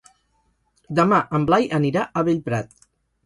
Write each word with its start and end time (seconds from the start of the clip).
Demà 0.99 1.19
en 1.39 1.45
Blai 1.51 1.69
anirà 1.79 2.05
a 2.05 2.23
Bellprat. 2.31 2.75